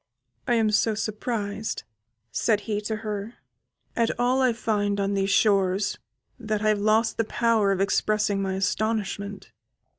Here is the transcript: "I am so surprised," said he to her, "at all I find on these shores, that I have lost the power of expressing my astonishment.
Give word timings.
"I 0.47 0.55
am 0.55 0.71
so 0.71 0.95
surprised," 0.95 1.83
said 2.31 2.61
he 2.61 2.81
to 2.81 2.95
her, 3.05 3.35
"at 3.95 4.09
all 4.19 4.41
I 4.41 4.51
find 4.51 4.99
on 4.99 5.13
these 5.13 5.29
shores, 5.29 5.99
that 6.39 6.63
I 6.63 6.69
have 6.69 6.79
lost 6.79 7.17
the 7.17 7.23
power 7.23 7.71
of 7.71 7.79
expressing 7.79 8.41
my 8.41 8.55
astonishment. 8.55 9.51